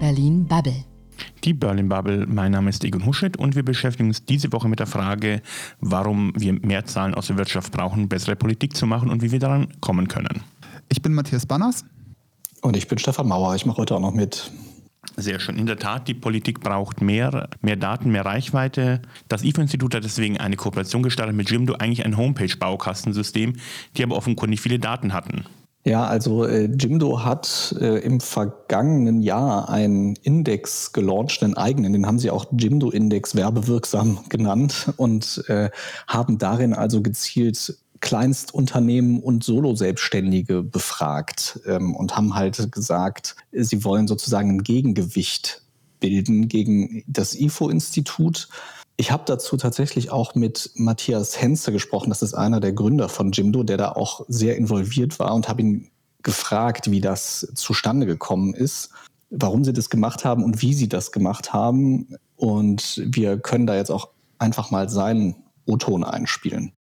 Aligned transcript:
Berlin 0.00 0.46
Bubble. 0.46 0.84
Die 1.42 1.52
Berlin 1.52 1.88
Bubble, 1.88 2.26
mein 2.28 2.52
Name 2.52 2.70
ist 2.70 2.84
Egon 2.84 3.04
Huschet 3.04 3.36
und 3.36 3.56
wir 3.56 3.64
beschäftigen 3.64 4.08
uns 4.08 4.24
diese 4.24 4.52
Woche 4.52 4.68
mit 4.68 4.78
der 4.78 4.86
Frage, 4.86 5.42
warum 5.80 6.32
wir 6.36 6.52
mehr 6.52 6.84
Zahlen 6.84 7.14
aus 7.14 7.26
der 7.26 7.36
Wirtschaft 7.36 7.72
brauchen, 7.72 8.08
bessere 8.08 8.36
Politik 8.36 8.76
zu 8.76 8.86
machen 8.86 9.10
und 9.10 9.22
wie 9.22 9.32
wir 9.32 9.40
daran 9.40 9.68
kommen 9.80 10.06
können. 10.06 10.42
Ich 10.88 11.02
bin 11.02 11.14
Matthias 11.14 11.46
Banners. 11.46 11.84
Und 12.60 12.76
ich 12.76 12.86
bin 12.86 12.98
Stefan 12.98 13.26
Mauer. 13.26 13.56
Ich 13.56 13.66
mache 13.66 13.78
heute 13.78 13.96
auch 13.96 14.00
noch 14.00 14.14
mit. 14.14 14.52
Sehr 15.16 15.40
schön. 15.40 15.56
In 15.58 15.66
der 15.66 15.78
Tat, 15.78 16.06
die 16.06 16.14
Politik 16.14 16.60
braucht 16.60 17.00
mehr, 17.00 17.48
mehr 17.60 17.76
Daten, 17.76 18.10
mehr 18.10 18.24
Reichweite. 18.24 19.02
Das 19.28 19.42
IFO-Institut 19.42 19.94
hat 19.96 20.04
deswegen 20.04 20.38
eine 20.38 20.56
Kooperation 20.56 21.02
gestartet 21.02 21.34
mit 21.34 21.50
Jimdo, 21.50 21.74
eigentlich 21.74 22.04
ein 22.04 22.16
Homepage-Baukastensystem, 22.16 23.56
die 23.96 24.02
aber 24.04 24.16
offenkundig 24.16 24.60
viele 24.60 24.78
Daten 24.78 25.12
hatten. 25.12 25.44
Ja, 25.88 26.04
also 26.04 26.44
äh, 26.44 26.66
Jimdo 26.66 27.24
hat 27.24 27.74
äh, 27.80 28.00
im 28.00 28.20
vergangenen 28.20 29.22
Jahr 29.22 29.70
einen 29.70 30.16
Index 30.16 30.92
gelauncht, 30.92 31.42
einen 31.42 31.56
eigenen, 31.56 31.94
den 31.94 32.06
haben 32.06 32.18
sie 32.18 32.30
auch 32.30 32.44
Jimdo-Index 32.52 33.34
werbewirksam 33.34 34.18
genannt 34.28 34.92
und 34.98 35.42
äh, 35.48 35.70
haben 36.06 36.36
darin 36.36 36.74
also 36.74 37.00
gezielt 37.00 37.78
Kleinstunternehmen 38.00 39.22
und 39.22 39.44
Solo-Selbstständige 39.44 40.62
befragt 40.62 41.58
ähm, 41.66 41.96
und 41.96 42.14
haben 42.14 42.34
halt 42.34 42.70
gesagt, 42.70 43.36
sie 43.50 43.82
wollen 43.82 44.08
sozusagen 44.08 44.50
ein 44.50 44.62
Gegengewicht 44.64 45.62
bilden 46.00 46.48
gegen 46.48 47.02
das 47.06 47.34
IFO-Institut. 47.34 48.50
Ich 49.00 49.12
habe 49.12 49.22
dazu 49.26 49.56
tatsächlich 49.56 50.10
auch 50.10 50.34
mit 50.34 50.72
Matthias 50.74 51.40
Henze 51.40 51.70
gesprochen. 51.70 52.08
Das 52.08 52.20
ist 52.20 52.34
einer 52.34 52.58
der 52.58 52.72
Gründer 52.72 53.08
von 53.08 53.30
Jimdo, 53.30 53.62
der 53.62 53.76
da 53.76 53.92
auch 53.92 54.24
sehr 54.26 54.56
involviert 54.56 55.20
war 55.20 55.34
und 55.36 55.48
habe 55.48 55.62
ihn 55.62 55.90
gefragt, 56.24 56.90
wie 56.90 57.00
das 57.00 57.46
zustande 57.54 58.06
gekommen 58.06 58.54
ist, 58.54 58.90
warum 59.30 59.62
sie 59.62 59.72
das 59.72 59.88
gemacht 59.88 60.24
haben 60.24 60.42
und 60.42 60.62
wie 60.62 60.74
sie 60.74 60.88
das 60.88 61.12
gemacht 61.12 61.52
haben. 61.52 62.16
Und 62.34 63.00
wir 63.06 63.38
können 63.38 63.68
da 63.68 63.76
jetzt 63.76 63.90
auch 63.90 64.08
einfach 64.38 64.72
mal 64.72 64.88
seinen 64.88 65.36
O-Ton 65.64 66.02
einspielen. 66.02 66.72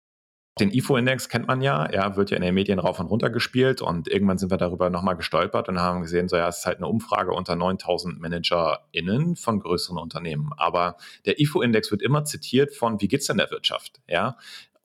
Den 0.59 0.71
IFO-Index 0.71 1.29
kennt 1.29 1.49
man 1.49 1.61
ja, 1.61 1.93
ja, 1.93 2.17
wird 2.17 2.31
ja 2.31 2.39
in 2.39 2.43
den 2.43 2.55
Medien 2.55 2.79
rauf 2.79 2.99
und 2.99 3.09
runter 3.09 3.29
gespielt 3.29 3.83
und 3.83 4.09
irgendwann 4.09 4.39
sind 4.39 4.51
wir 4.51 4.57
darüber 4.57 4.89
nochmal 4.89 5.15
gestolpert 5.15 5.69
und 5.69 5.79
haben 5.79 6.01
gesehen, 6.01 6.29
so 6.29 6.37
ja, 6.37 6.49
es 6.49 6.59
ist 6.59 6.67
halt 6.67 6.79
eine 6.79 6.87
Umfrage 6.87 7.33
unter 7.33 7.57
9000 7.57 8.19
ManagerInnen 8.19 9.37
von 9.37 9.61
größeren 9.61 9.99
Unternehmen. 9.99 10.53
Aber 10.57 10.97
der 11.27 11.39
IFO-Index 11.41 11.91
wird 11.91 12.01
immer 12.01 12.25
zitiert 12.25 12.75
von, 12.75 13.03
wie 13.03 13.09
geht's 13.09 13.27
denn 13.27 13.37
der 13.37 13.51
Wirtschaft? 13.51 14.01
Ja, 14.09 14.39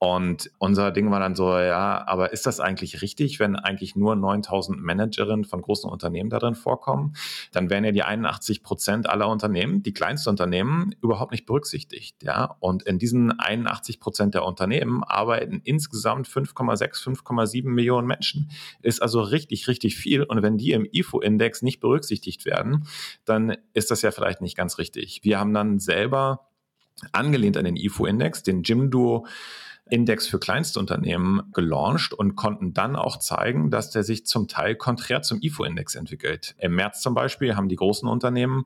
und 0.03 0.49
unser 0.57 0.89
Ding 0.89 1.11
war 1.11 1.19
dann 1.19 1.35
so, 1.35 1.55
ja, 1.59 2.03
aber 2.07 2.33
ist 2.33 2.47
das 2.47 2.59
eigentlich 2.59 3.03
richtig, 3.03 3.39
wenn 3.39 3.55
eigentlich 3.55 3.95
nur 3.95 4.15
9000 4.15 4.81
Managerinnen 4.81 5.45
von 5.45 5.61
großen 5.61 5.87
Unternehmen 5.87 6.31
darin 6.31 6.55
vorkommen? 6.55 7.13
Dann 7.51 7.69
wären 7.69 7.83
ja 7.83 7.91
die 7.91 8.01
81 8.01 8.63
Prozent 8.63 9.07
aller 9.07 9.27
Unternehmen, 9.27 9.83
die 9.83 9.93
kleinsten 9.93 10.31
Unternehmen, 10.31 10.95
überhaupt 11.03 11.31
nicht 11.31 11.45
berücksichtigt, 11.45 12.23
ja. 12.23 12.55
Und 12.59 12.81
in 12.81 12.97
diesen 12.97 13.39
81 13.39 13.99
Prozent 13.99 14.33
der 14.33 14.43
Unternehmen 14.43 15.03
arbeiten 15.03 15.61
insgesamt 15.65 16.27
5,6, 16.27 17.21
5,7 17.23 17.69
Millionen 17.69 18.07
Menschen. 18.07 18.49
Ist 18.81 19.03
also 19.03 19.21
richtig, 19.21 19.67
richtig 19.67 19.97
viel. 19.97 20.23
Und 20.23 20.41
wenn 20.41 20.57
die 20.57 20.71
im 20.71 20.87
IFO-Index 20.91 21.61
nicht 21.61 21.79
berücksichtigt 21.79 22.45
werden, 22.45 22.87
dann 23.23 23.55
ist 23.73 23.91
das 23.91 24.01
ja 24.01 24.09
vielleicht 24.09 24.41
nicht 24.41 24.57
ganz 24.57 24.79
richtig. 24.79 25.19
Wir 25.21 25.37
haben 25.37 25.53
dann 25.53 25.77
selber 25.77 26.47
angelehnt 27.11 27.55
an 27.55 27.65
den 27.65 27.75
IFO-Index, 27.75 28.41
den 28.41 28.63
Jimdo 28.63 29.27
Index 29.91 30.25
für 30.25 30.39
Kleinstunternehmen 30.39 31.51
gelauncht 31.51 32.13
und 32.13 32.37
konnten 32.37 32.73
dann 32.73 32.95
auch 32.95 33.17
zeigen, 33.17 33.69
dass 33.71 33.91
der 33.91 34.03
sich 34.03 34.25
zum 34.25 34.47
Teil 34.47 34.75
konträr 34.75 35.21
zum 35.21 35.39
IFO-Index 35.41 35.95
entwickelt. 35.95 36.55
Im 36.59 36.75
März 36.75 37.01
zum 37.01 37.13
Beispiel 37.13 37.57
haben 37.57 37.67
die 37.67 37.75
großen 37.75 38.07
Unternehmen 38.07 38.63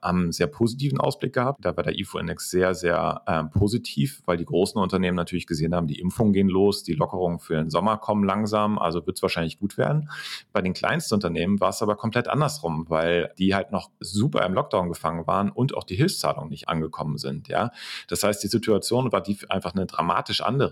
einen 0.00 0.30
sehr 0.30 0.46
positiven 0.46 1.00
Ausblick 1.00 1.32
gehabt. 1.32 1.64
Da 1.64 1.76
war 1.76 1.82
der 1.82 1.98
IFO-Index 1.98 2.50
sehr, 2.50 2.74
sehr 2.74 3.22
äh, 3.26 3.42
positiv, 3.58 4.22
weil 4.24 4.36
die 4.36 4.44
großen 4.44 4.80
Unternehmen 4.80 5.16
natürlich 5.16 5.48
gesehen 5.48 5.74
haben, 5.74 5.88
die 5.88 5.98
Impfungen 5.98 6.32
gehen 6.32 6.48
los, 6.48 6.84
die 6.84 6.94
Lockerungen 6.94 7.40
für 7.40 7.56
den 7.56 7.70
Sommer 7.70 7.96
kommen 7.96 8.22
langsam, 8.22 8.78
also 8.78 9.04
wird 9.04 9.16
es 9.16 9.22
wahrscheinlich 9.22 9.58
gut 9.58 9.78
werden. 9.78 10.08
Bei 10.52 10.62
den 10.62 10.74
Kleinstunternehmen 10.74 11.58
war 11.58 11.70
es 11.70 11.82
aber 11.82 11.96
komplett 11.96 12.28
andersrum, 12.28 12.86
weil 12.88 13.32
die 13.36 13.52
halt 13.56 13.72
noch 13.72 13.90
super 13.98 14.46
im 14.46 14.54
Lockdown 14.54 14.88
gefangen 14.88 15.26
waren 15.26 15.50
und 15.50 15.76
auch 15.76 15.84
die 15.84 15.96
Hilfszahlungen 15.96 16.50
nicht 16.50 16.68
angekommen 16.68 17.18
sind. 17.18 17.48
Ja, 17.48 17.72
das 18.06 18.22
heißt, 18.22 18.44
die 18.44 18.48
Situation 18.48 19.10
war 19.10 19.22
die 19.22 19.36
einfach 19.48 19.74
eine 19.74 19.86
dramatisch 19.86 20.40
andere. 20.40 20.67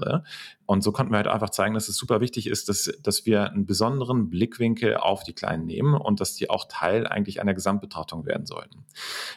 Und 0.67 0.83
so 0.83 0.93
konnten 0.93 1.13
wir 1.13 1.19
halt 1.19 1.29
einfach 1.29 1.51
zeigen, 1.51 1.75
dass 1.75 1.89
es 1.89 1.97
super 1.97 2.21
wichtig 2.21 2.47
ist, 2.47 2.69
dass, 2.69 2.93
dass 3.03 3.27
wir 3.27 3.51
einen 3.51 3.67
besonderen 3.67 4.31
Blickwinkel 4.31 4.97
auf 4.97 5.23
die 5.23 5.33
Kleinen 5.33 5.67
nehmen 5.67 5.95
und 5.95 6.21
dass 6.21 6.35
die 6.35 6.51
auch 6.51 6.67
Teil 6.69 7.07
eigentlich 7.07 7.41
einer 7.41 7.55
Gesamtbetrachtung 7.55 8.27
werden 8.27 8.47
sollten. 8.47 8.85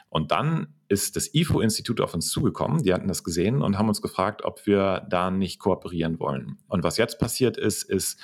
Und 0.10 0.32
dann 0.32 0.74
ist 0.88 1.16
das 1.16 1.34
IFO-Institut 1.34 2.02
auf 2.02 2.14
uns 2.14 2.30
zugekommen, 2.30 2.84
die 2.84 2.94
hatten 2.94 3.08
das 3.08 3.24
gesehen 3.24 3.62
und 3.62 3.78
haben 3.78 3.90
uns 3.90 4.02
gefragt, 4.02 4.44
ob 4.44 4.66
wir 4.66 5.06
da 5.10 5.30
nicht 5.30 5.60
kooperieren 5.60 6.20
wollen. 6.20 6.58
Und 6.68 6.84
was 6.84 6.98
jetzt 6.98 7.20
passiert 7.20 7.58
ist, 7.58 7.84
ist, 7.84 8.20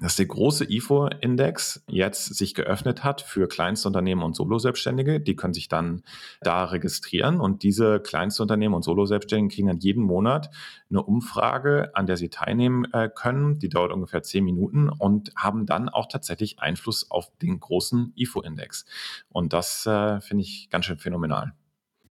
dass 0.00 0.16
der 0.16 0.26
große 0.26 0.64
IFO-Index 0.70 1.84
jetzt 1.88 2.34
sich 2.34 2.54
geöffnet 2.54 3.04
hat 3.04 3.20
für 3.20 3.48
Kleinstunternehmen 3.48 4.24
und 4.24 4.34
Solo-Selbstständige. 4.34 5.20
Die 5.20 5.36
können 5.36 5.52
sich 5.52 5.68
dann 5.68 6.02
da 6.40 6.64
registrieren 6.64 7.40
und 7.40 7.62
diese 7.62 8.00
Kleinstunternehmen 8.00 8.74
und 8.74 8.82
Solo-Selbstständigen 8.82 9.50
kriegen 9.50 9.68
dann 9.68 9.78
jeden 9.78 10.02
Monat 10.02 10.50
eine 10.88 11.02
Umfrage, 11.02 11.90
an 11.94 12.06
der 12.06 12.16
sie 12.16 12.30
teilnehmen 12.30 12.86
äh, 12.92 13.10
können. 13.14 13.58
Die 13.58 13.68
dauert 13.68 13.92
ungefähr 13.92 14.22
zehn 14.22 14.44
Minuten 14.44 14.88
und 14.88 15.32
haben 15.36 15.66
dann 15.66 15.88
auch 15.88 16.06
tatsächlich 16.06 16.58
Einfluss 16.58 17.10
auf 17.10 17.30
den 17.42 17.60
großen 17.60 18.12
IFO-Index. 18.16 18.86
Und 19.28 19.52
das 19.52 19.86
äh, 19.86 20.20
finde 20.20 20.42
ich 20.42 20.68
ganz 20.70 20.86
schön 20.86 20.98
phänomenal. 20.98 21.52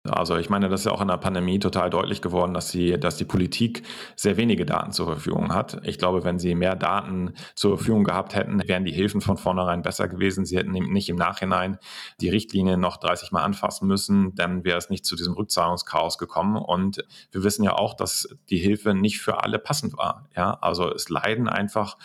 Also 0.09 0.38
ich 0.38 0.50
meine, 0.50 0.70
das 0.70 0.81
ist 0.81 0.86
ja 0.86 0.92
auch 0.92 1.02
in 1.02 1.08
der 1.08 1.18
Pandemie 1.18 1.59
total 1.59 1.90
deutlich 1.90 2.22
geworden, 2.22 2.53
dass, 2.53 2.70
sie, 2.70 3.00
dass 3.00 3.18
die 3.18 3.25
Politik 3.25 3.84
sehr 4.16 4.38
wenige 4.38 4.66
Daten 4.66 4.92
zur 4.92 5.06
Verfügung 5.06 5.53
hat. 5.53 5.81
Ich 5.84 5.97
glaube, 5.97 6.24
wenn 6.24 6.40
sie 6.40 6.56
mehr 6.56 6.75
Daten 6.75 7.34
zur 7.56 7.78
Verfügung 7.78 8.03
gehabt 8.03 8.36
hätten, 8.36 8.62
wären 8.68 8.86
die 8.86 8.92
Hilfen 8.92 9.22
von 9.22 9.38
vornherein 9.38 9.81
besser 9.81 10.08
gewesen. 10.08 10.46
Sie 10.46 10.58
hätten 10.58 10.72
nicht 10.72 11.09
im 11.09 11.16
Nachhinein 11.16 11.78
die 12.22 12.30
Richtlinie 12.30 12.78
noch 12.78 12.98
30 12.98 13.31
Mal 13.31 13.44
anfassen 13.44 13.88
müssen, 13.88 14.36
dann 14.36 14.64
wäre 14.64 14.78
es 14.78 14.90
nicht 14.90 15.06
zu 15.06 15.16
diesem 15.16 15.34
Rückzahlungschaos 15.34 16.18
gekommen. 16.18 16.58
Und 16.58 17.03
wir 17.31 17.44
wissen 17.44 17.64
ja 17.64 17.74
auch, 17.75 17.94
dass 17.94 18.36
die 18.50 18.58
Hilfe 18.58 18.94
nicht 18.94 19.19
für 19.19 19.44
alle 19.44 19.59
passend 19.59 19.98
war. 19.98 20.28
Ja, 20.36 20.58
also 20.62 20.92
es 20.94 21.09
leiden 21.09 21.48
einfach 21.48 21.98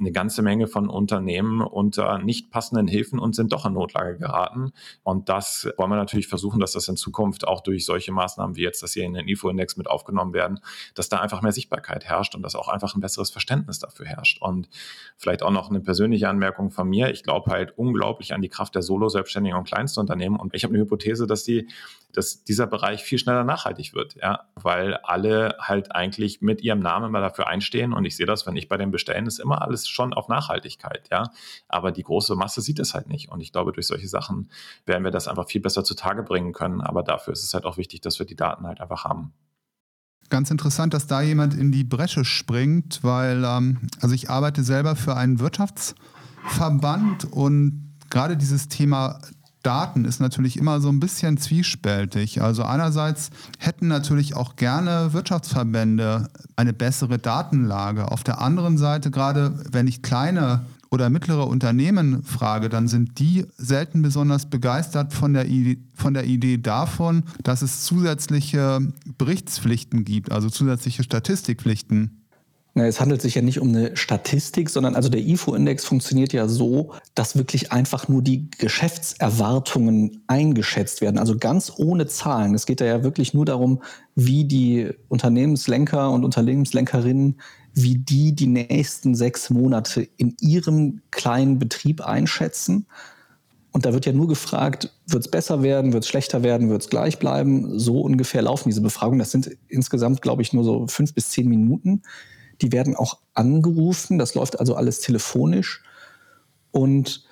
eine 0.00 0.12
ganze 0.12 0.42
Menge 0.42 0.66
von 0.66 0.88
Unternehmen 0.88 1.60
unter 1.60 2.18
nicht 2.18 2.50
passenden 2.50 2.88
Hilfen 2.88 3.18
und 3.18 3.34
sind 3.34 3.52
doch 3.52 3.66
in 3.66 3.74
Notlage 3.74 4.18
geraten. 4.18 4.72
Und 5.02 5.28
das 5.28 5.68
wollen 5.76 5.90
wir 5.90 5.96
natürlich 5.96 6.26
versuchen, 6.26 6.60
dass 6.60 6.72
das 6.72 6.88
in 6.88 6.96
Zukunft 6.96 7.46
auch 7.50 7.60
durch 7.60 7.84
solche 7.84 8.12
Maßnahmen 8.12 8.56
wie 8.56 8.62
jetzt, 8.62 8.82
dass 8.82 8.94
hier 8.94 9.04
in 9.04 9.14
den 9.14 9.28
IFO-Index 9.28 9.76
mit 9.76 9.88
aufgenommen 9.88 10.32
werden, 10.32 10.60
dass 10.94 11.08
da 11.08 11.18
einfach 11.18 11.42
mehr 11.42 11.52
Sichtbarkeit 11.52 12.04
herrscht 12.04 12.34
und 12.34 12.42
dass 12.42 12.54
auch 12.54 12.68
einfach 12.68 12.94
ein 12.94 13.00
besseres 13.00 13.30
Verständnis 13.30 13.78
dafür 13.78 14.06
herrscht. 14.06 14.40
Und 14.40 14.68
vielleicht 15.16 15.42
auch 15.42 15.50
noch 15.50 15.68
eine 15.68 15.80
persönliche 15.80 16.28
Anmerkung 16.28 16.70
von 16.70 16.88
mir. 16.88 17.10
Ich 17.10 17.22
glaube 17.22 17.50
halt 17.50 17.76
unglaublich 17.76 18.32
an 18.32 18.40
die 18.40 18.48
Kraft 18.48 18.74
der 18.74 18.82
Solo-Selbstständigen 18.82 19.58
und 19.58 19.64
Kleinstunternehmen. 19.64 20.38
Und 20.38 20.54
ich 20.54 20.64
habe 20.64 20.72
eine 20.72 20.82
Hypothese, 20.82 21.26
dass 21.26 21.44
die 21.44 21.68
dass 22.12 22.44
dieser 22.44 22.66
Bereich 22.66 23.02
viel 23.02 23.18
schneller 23.18 23.44
nachhaltig 23.44 23.94
wird, 23.94 24.16
ja, 24.16 24.44
weil 24.54 24.94
alle 24.96 25.56
halt 25.60 25.94
eigentlich 25.94 26.40
mit 26.40 26.62
ihrem 26.62 26.80
Namen 26.80 27.12
mal 27.12 27.20
dafür 27.20 27.48
einstehen. 27.48 27.92
Und 27.92 28.04
ich 28.04 28.16
sehe 28.16 28.26
das, 28.26 28.46
wenn 28.46 28.56
ich 28.56 28.68
bei 28.68 28.76
den 28.76 28.90
Bestellen, 28.90 29.26
ist 29.26 29.38
immer 29.38 29.62
alles 29.62 29.88
schon 29.88 30.12
auf 30.12 30.28
Nachhaltigkeit, 30.28 31.08
ja, 31.10 31.30
aber 31.68 31.92
die 31.92 32.02
große 32.02 32.34
Masse 32.34 32.60
sieht 32.60 32.78
es 32.78 32.94
halt 32.94 33.08
nicht. 33.08 33.30
Und 33.30 33.40
ich 33.40 33.52
glaube, 33.52 33.72
durch 33.72 33.86
solche 33.86 34.08
Sachen 34.08 34.50
werden 34.86 35.04
wir 35.04 35.10
das 35.10 35.28
einfach 35.28 35.48
viel 35.48 35.60
besser 35.60 35.84
zutage 35.84 36.22
bringen 36.22 36.52
können, 36.52 36.80
aber 36.80 37.02
dafür 37.02 37.32
ist 37.32 37.44
es 37.44 37.54
halt 37.54 37.64
auch 37.64 37.76
wichtig, 37.76 38.00
dass 38.00 38.18
wir 38.18 38.26
die 38.26 38.36
Daten 38.36 38.66
halt 38.66 38.80
einfach 38.80 39.04
haben. 39.04 39.32
Ganz 40.28 40.50
interessant, 40.52 40.94
dass 40.94 41.08
da 41.08 41.22
jemand 41.22 41.54
in 41.54 41.72
die 41.72 41.82
Bresche 41.82 42.24
springt, 42.24 43.02
weil 43.02 43.42
ähm, 43.44 43.88
also 44.00 44.14
ich 44.14 44.30
arbeite 44.30 44.62
selber 44.62 44.94
für 44.94 45.16
einen 45.16 45.40
Wirtschaftsverband 45.40 47.32
und 47.32 47.96
gerade 48.10 48.36
dieses 48.36 48.68
Thema 48.68 49.18
Daten 49.62 50.04
ist 50.04 50.20
natürlich 50.20 50.56
immer 50.56 50.80
so 50.80 50.88
ein 50.88 51.00
bisschen 51.00 51.36
zwiespältig. 51.36 52.42
Also 52.42 52.62
einerseits 52.62 53.30
hätten 53.58 53.88
natürlich 53.88 54.34
auch 54.34 54.56
gerne 54.56 55.12
Wirtschaftsverbände 55.12 56.28
eine 56.56 56.72
bessere 56.72 57.18
Datenlage. 57.18 58.10
Auf 58.10 58.24
der 58.24 58.40
anderen 58.40 58.78
Seite, 58.78 59.10
gerade 59.10 59.52
wenn 59.70 59.86
ich 59.86 60.02
kleine 60.02 60.64
oder 60.90 61.08
mittlere 61.08 61.46
Unternehmen 61.46 62.22
frage, 62.24 62.68
dann 62.68 62.88
sind 62.88 63.18
die 63.18 63.46
selten 63.56 64.02
besonders 64.02 64.50
begeistert 64.50 65.12
von 65.12 65.32
der, 65.32 65.46
Idee, 65.46 65.78
von 65.94 66.14
der 66.14 66.24
Idee 66.24 66.58
davon, 66.58 67.22
dass 67.44 67.62
es 67.62 67.84
zusätzliche 67.84 68.80
Berichtspflichten 69.16 70.04
gibt, 70.04 70.32
also 70.32 70.50
zusätzliche 70.50 71.04
Statistikpflichten. 71.04 72.19
Es 72.74 73.00
handelt 73.00 73.20
sich 73.20 73.34
ja 73.34 73.42
nicht 73.42 73.58
um 73.58 73.68
eine 73.68 73.96
Statistik, 73.96 74.70
sondern 74.70 74.94
also 74.94 75.08
der 75.08 75.20
IFO-Index 75.20 75.84
funktioniert 75.84 76.32
ja 76.32 76.46
so, 76.46 76.92
dass 77.14 77.36
wirklich 77.36 77.72
einfach 77.72 78.08
nur 78.08 78.22
die 78.22 78.48
Geschäftserwartungen 78.58 80.22
eingeschätzt 80.28 81.00
werden, 81.00 81.18
also 81.18 81.36
ganz 81.36 81.72
ohne 81.76 82.06
Zahlen. 82.06 82.54
Es 82.54 82.66
geht 82.66 82.80
da 82.80 82.84
ja 82.84 83.02
wirklich 83.02 83.34
nur 83.34 83.44
darum, 83.44 83.82
wie 84.14 84.44
die 84.44 84.88
Unternehmenslenker 85.08 86.10
und 86.10 86.24
Unternehmenslenkerinnen, 86.24 87.40
wie 87.74 87.98
die 87.98 88.34
die 88.34 88.46
nächsten 88.46 89.14
sechs 89.14 89.50
Monate 89.50 90.08
in 90.16 90.36
ihrem 90.40 91.02
kleinen 91.10 91.58
Betrieb 91.58 92.00
einschätzen. 92.00 92.86
Und 93.72 93.86
da 93.86 93.92
wird 93.92 94.06
ja 94.06 94.12
nur 94.12 94.26
gefragt, 94.26 94.92
wird 95.06 95.24
es 95.24 95.30
besser 95.30 95.62
werden, 95.62 95.92
wird 95.92 96.04
es 96.04 96.08
schlechter 96.08 96.42
werden, 96.42 96.70
wird 96.70 96.82
es 96.82 96.88
gleich 96.88 97.18
bleiben? 97.18 97.78
So 97.78 98.00
ungefähr 98.00 98.42
laufen 98.42 98.68
diese 98.68 98.80
Befragungen. 98.80 99.20
Das 99.20 99.30
sind 99.30 99.56
insgesamt, 99.68 100.22
glaube 100.22 100.42
ich, 100.42 100.52
nur 100.52 100.64
so 100.64 100.86
fünf 100.88 101.14
bis 101.14 101.30
zehn 101.30 101.48
Minuten. 101.48 102.02
Die 102.62 102.72
werden 102.72 102.96
auch 102.96 103.18
angerufen. 103.34 104.18
Das 104.18 104.34
läuft 104.34 104.60
also 104.60 104.74
alles 104.74 105.00
telefonisch. 105.00 105.82
Und 106.70 107.24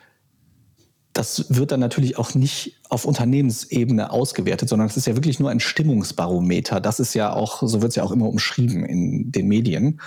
das 1.13 1.47
wird 1.49 1.73
dann 1.73 1.81
natürlich 1.81 2.17
auch 2.17 2.35
nicht 2.35 2.81
auf 2.89 3.05
Unternehmensebene 3.05 4.11
ausgewertet, 4.13 4.69
sondern 4.69 4.89
es 4.89 4.97
ist 4.97 5.07
ja 5.07 5.17
wirklich 5.17 5.41
nur 5.41 5.51
ein 5.51 5.61
Stimmungsbarometer. 5.61 6.81
Das 6.81 7.01
ist 7.01 7.15
ja 7.15 7.33
auch, 7.33 7.63
so 7.63 7.83
wird 7.83 7.91
es 7.91 7.97
ja 7.97 8.05
auch 8.05 8.13
immer 8.13 8.29
umschrieben 8.29 8.85
in 8.85 9.33
den 9.33 9.49
Medien. 9.49 10.01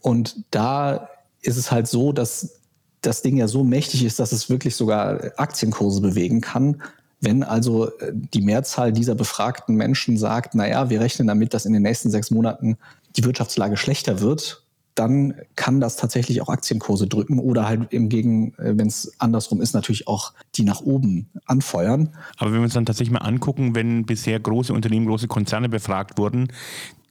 Und 0.00 0.44
da 0.50 1.08
ist 1.40 1.56
es 1.56 1.70
halt 1.70 1.86
so, 1.86 2.12
dass 2.12 2.60
das 3.00 3.22
Ding 3.22 3.36
ja 3.36 3.46
so 3.46 3.62
mächtig 3.62 4.04
ist, 4.04 4.18
dass 4.18 4.32
es 4.32 4.50
wirklich 4.50 4.74
sogar 4.74 5.32
Aktienkurse 5.36 6.00
bewegen 6.00 6.40
kann. 6.40 6.82
Wenn 7.20 7.42
also 7.42 7.96
äh, 7.98 8.12
die 8.12 8.42
Mehrzahl 8.42 8.92
dieser 8.92 9.14
befragten 9.14 9.76
Menschen 9.76 10.16
sagt, 10.16 10.54
naja, 10.54 10.90
wir 10.90 11.00
rechnen 11.00 11.28
damit, 11.28 11.54
dass 11.54 11.66
in 11.66 11.72
den 11.72 11.82
nächsten 11.82 12.10
sechs 12.10 12.30
Monaten 12.30 12.76
die 13.16 13.24
Wirtschaftslage 13.24 13.76
schlechter 13.76 14.20
wird, 14.20 14.64
dann 14.98 15.34
kann 15.54 15.80
das 15.80 15.96
tatsächlich 15.96 16.42
auch 16.42 16.48
Aktienkurse 16.48 17.06
drücken 17.06 17.38
oder 17.38 17.68
halt 17.68 17.92
im 17.92 18.08
Gegen, 18.08 18.54
äh, 18.54 18.76
wenn 18.76 18.88
es 18.88 19.12
andersrum 19.18 19.60
ist, 19.60 19.72
natürlich 19.72 20.08
auch 20.08 20.32
die 20.56 20.64
nach 20.64 20.80
oben 20.80 21.28
anfeuern. 21.46 22.10
Aber 22.36 22.50
wenn 22.50 22.58
wir 22.58 22.64
uns 22.64 22.74
dann 22.74 22.86
tatsächlich 22.86 23.12
mal 23.12 23.26
angucken, 23.26 23.74
wenn 23.74 24.06
bisher 24.06 24.40
große 24.40 24.72
Unternehmen, 24.72 25.06
große 25.06 25.28
Konzerne 25.28 25.68
befragt 25.68 26.18
wurden, 26.18 26.48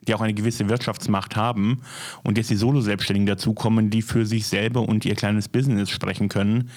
die 0.05 0.13
auch 0.13 0.21
eine 0.21 0.33
gewisse 0.33 0.67
Wirtschaftsmacht 0.69 1.35
haben 1.35 1.81
und 2.23 2.37
jetzt 2.37 2.49
die 2.49 2.55
Solo-Selbstständigen 2.55 3.27
dazukommen, 3.27 3.89
die 3.89 4.01
für 4.01 4.25
sich 4.25 4.47
selber 4.47 4.87
und 4.87 5.05
ihr 5.05 5.15
kleines 5.15 5.47
Business 5.47 5.89
sprechen 5.89 6.29
können, 6.29 6.69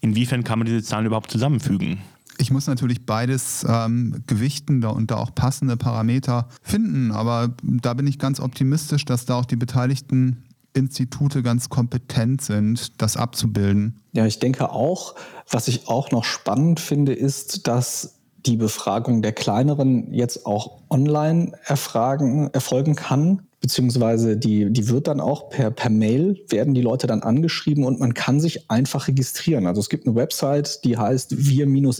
inwiefern 0.00 0.44
kann 0.44 0.58
man 0.58 0.66
diese 0.66 0.82
Zahlen 0.82 1.06
überhaupt 1.06 1.30
zusammenfügen? 1.30 1.98
Ich 2.38 2.50
muss 2.50 2.66
natürlich 2.66 3.06
beides 3.06 3.64
ähm, 3.68 4.22
gewichten 4.26 4.84
und 4.84 5.10
da 5.10 5.16
auch 5.16 5.34
passende 5.34 5.76
Parameter 5.76 6.48
finden, 6.62 7.10
aber 7.10 7.54
da 7.62 7.94
bin 7.94 8.06
ich 8.06 8.18
ganz 8.18 8.40
optimistisch, 8.40 9.04
dass 9.04 9.24
da 9.24 9.36
auch 9.36 9.46
die 9.46 9.56
Beteiligten 9.56 10.44
Institute 10.74 11.42
ganz 11.42 11.68
kompetent 11.68 12.42
sind, 12.42 13.00
das 13.00 13.16
abzubilden. 13.16 13.98
Ja, 14.12 14.26
ich 14.26 14.38
denke 14.38 14.70
auch. 14.70 15.14
Was 15.50 15.68
ich 15.68 15.88
auch 15.88 16.10
noch 16.10 16.24
spannend 16.24 16.80
finde, 16.80 17.14
ist, 17.14 17.66
dass 17.66 18.16
die 18.44 18.56
Befragung 18.56 19.22
der 19.22 19.32
kleineren 19.32 20.12
jetzt 20.12 20.46
auch 20.46 20.82
online 20.88 21.52
erfragen, 21.64 22.50
erfolgen 22.52 22.94
kann. 22.94 23.45
Beziehungsweise 23.66 24.36
die, 24.36 24.72
die 24.72 24.88
wird 24.90 25.08
dann 25.08 25.20
auch 25.20 25.50
per, 25.50 25.72
per 25.72 25.90
Mail, 25.90 26.40
werden 26.48 26.72
die 26.72 26.82
Leute 26.82 27.08
dann 27.08 27.22
angeschrieben 27.22 27.82
und 27.82 27.98
man 27.98 28.14
kann 28.14 28.38
sich 28.38 28.70
einfach 28.70 29.08
registrieren. 29.08 29.66
Also 29.66 29.80
es 29.80 29.88
gibt 29.88 30.06
eine 30.06 30.14
Website, 30.14 30.84
die 30.84 30.96
heißt 30.96 31.36
wir-im-ifo.de 31.36 31.90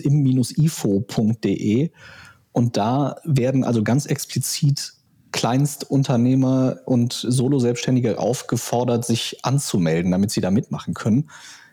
und 2.52 2.76
da 2.76 3.16
werden 3.24 3.64
also 3.64 3.82
ganz 3.82 4.06
explizit 4.06 4.92
Kleinstunternehmer 5.32 6.82
und 6.84 7.14
Solo-Selbstständige 7.14 8.20
aufgefordert, 8.20 9.04
sich 9.04 9.44
anzumelden, 9.44 10.12
damit 10.12 10.30
sie 10.30 10.40
da 10.40 10.52
mitmachen 10.52 10.94
können. 10.94 11.30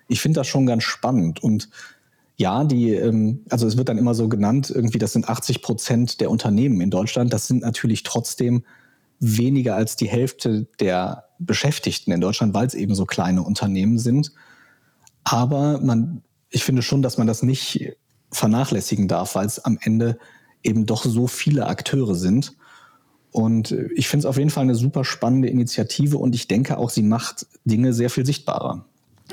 Ich 0.08 0.22
finde 0.22 0.40
das 0.40 0.48
schon 0.48 0.66
ganz 0.66 0.82
spannend 0.82 1.44
und 1.44 1.70
ja, 2.36 2.64
die, 2.64 2.90
ähm, 2.90 3.46
also 3.52 3.68
es 3.68 3.78
wird 3.78 3.90
dann 3.90 4.00
immer 4.00 4.16
so 4.16 4.28
genannt, 4.28 4.72
irgendwie, 4.74 4.98
das 4.98 5.14
sind 5.14 5.30
80 5.30 5.62
Prozent 5.62 6.20
der 6.20 6.32
Unternehmen 6.32 6.82
in 6.82 6.90
Deutschland. 6.90 7.32
Das 7.32 7.46
sind 7.46 7.62
natürlich 7.62 8.02
trotzdem 8.02 8.64
weniger 9.24 9.76
als 9.76 9.96
die 9.96 10.10
Hälfte 10.10 10.68
der 10.80 11.26
Beschäftigten 11.40 12.12
in 12.12 12.22
Deutschland, 12.22 12.54
weil 12.54 12.68
es 12.68 12.74
eben 12.74 12.96
so 12.96 13.06
kleine 13.06 13.42
Unternehmen 13.42 13.98
sind. 13.98 14.32
Aber 15.24 15.80
man, 15.80 16.22
ich 16.50 16.64
finde 16.64 16.82
schon, 16.82 17.02
dass 17.02 17.18
man 17.18 17.28
das 17.28 17.44
nicht 17.44 17.94
vernachlässigen 18.32 19.08
darf, 19.08 19.36
weil 19.36 19.46
es 19.46 19.60
am 19.60 19.78
Ende 19.82 20.18
eben 20.64 20.86
doch 20.86 21.06
so 21.06 21.28
viele 21.28 21.68
Akteure 21.68 22.16
sind. 22.16 22.54
Und 23.32 23.72
ich 23.96 24.08
finde 24.08 24.22
es 24.22 24.26
auf 24.26 24.38
jeden 24.38 24.50
Fall 24.50 24.64
eine 24.64 24.76
super 24.76 25.04
spannende 25.04 25.48
Initiative 25.48 26.18
und 26.18 26.36
ich 26.36 26.48
denke 26.48 26.78
auch, 26.78 26.90
sie 26.90 27.02
macht 27.02 27.48
Dinge 27.66 27.94
sehr 27.94 28.10
viel 28.10 28.26
sichtbarer. 28.26 28.86